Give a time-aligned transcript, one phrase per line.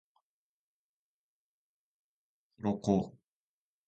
[2.57, 2.87] 鱗